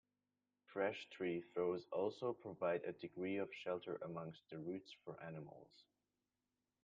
Fresh 0.73 1.09
tree 1.11 1.43
throws 1.53 1.83
also 1.91 2.33
provide 2.33 2.81
a 2.87 2.91
degree 2.93 3.37
of 3.37 3.53
shelter 3.63 3.97
amongst 4.01 4.41
the 4.49 4.57
roots 4.57 4.91
for 5.05 5.21
animals. 5.21 5.83